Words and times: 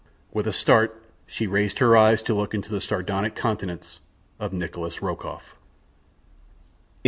With 0.33 0.47
a 0.47 0.51
start 0.51 0.99
she 1.27 1.45
raised 1.45 1.77
her 1.77 1.95
eyes 1.95 2.23
to 2.23 2.33
look 2.33 2.55
into 2.55 2.71
the 2.71 2.81
sardonic 2.81 3.35
countenance 3.35 3.99
of 4.39 4.51
Nikolas 4.51 4.99
Rokoff. 5.03 5.53